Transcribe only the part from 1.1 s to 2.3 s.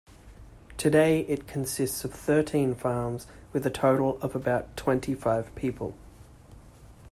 it consists of